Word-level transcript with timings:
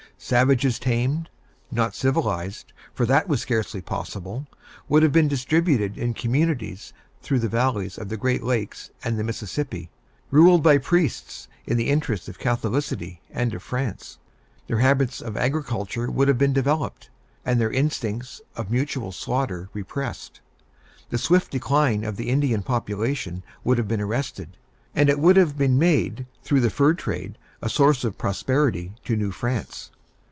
Savages 0.23 0.77
tamed 0.77 1.31
not 1.71 1.95
civilized, 1.95 2.73
for 2.93 3.07
that 3.07 3.27
was 3.27 3.41
scarcely 3.41 3.81
possible 3.81 4.45
would 4.87 5.01
have 5.01 5.11
been 5.11 5.27
distributed 5.27 5.97
in 5.97 6.13
communities 6.13 6.93
through 7.23 7.39
the 7.39 7.49
valleys 7.49 7.97
of 7.97 8.07
the 8.09 8.17
Great 8.17 8.43
Lakes 8.43 8.91
and 9.03 9.17
the 9.17 9.23
Mississippi, 9.23 9.89
ruled 10.29 10.61
by 10.61 10.77
priests 10.77 11.47
in 11.65 11.75
the 11.75 11.89
interest 11.89 12.29
of 12.29 12.37
Catholicity 12.37 13.19
and 13.31 13.51
of 13.55 13.63
France. 13.63 14.19
Their 14.67 14.77
habits 14.77 15.21
of 15.21 15.35
agriculture 15.35 16.11
would 16.11 16.27
have 16.27 16.37
been 16.37 16.53
developed, 16.53 17.09
and 17.43 17.59
their 17.59 17.71
instincts 17.71 18.41
of 18.55 18.69
mutual 18.69 19.11
slaughter 19.11 19.69
repressed. 19.73 20.39
The 21.09 21.17
swift 21.17 21.49
decline 21.51 22.03
of 22.03 22.17
the 22.17 22.29
Indian 22.29 22.61
population 22.61 23.43
would 23.63 23.79
have 23.79 23.87
been 23.87 23.99
arrested; 24.01 24.55
and 24.93 25.09
it 25.09 25.17
would 25.17 25.35
have 25.35 25.57
been 25.57 25.79
made, 25.79 26.27
through 26.43 26.61
the 26.61 26.69
fur 26.69 26.93
trade, 26.93 27.39
a 27.63 27.69
source 27.69 28.03
of 28.03 28.19
prosperity 28.19 28.93
to 29.05 29.15
New 29.15 29.31
France. 29.31 29.89